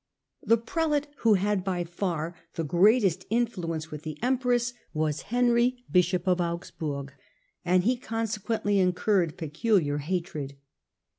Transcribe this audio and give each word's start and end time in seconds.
The 0.41 0.57
prelate 0.57 1.09
who 1.17 1.35
had 1.35 1.63
by 1.63 1.83
far 1.83 2.35
the 2.55 2.63
greatest 2.63 3.27
influence 3.29 3.91
with 3.91 4.01
the 4.01 4.17
empress 4.23 4.73
was 4.95 5.21
Henry, 5.29 5.85
bishop 5.91 6.25
of 6.27 6.41
Augsburg, 6.41 7.13
and 7.63 7.83
he 7.83 7.97
consequently 7.97 8.79
incurred 8.79 9.37
peculiar 9.37 9.99
hatred. 9.99 10.55